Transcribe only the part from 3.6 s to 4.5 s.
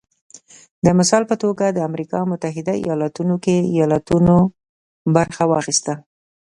ایالتونو